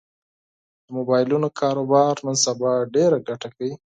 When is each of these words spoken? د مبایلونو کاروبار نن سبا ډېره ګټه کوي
د 0.85 0.87
مبایلونو 0.97 1.47
کاروبار 1.59 2.13
نن 2.25 2.35
سبا 2.45 2.71
ډېره 2.95 3.17
ګټه 3.27 3.47
کوي 3.55 3.73